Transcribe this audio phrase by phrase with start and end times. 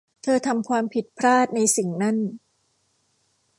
[0.23, 2.17] เธอทำความผิดพลาดในสิ่งนั่น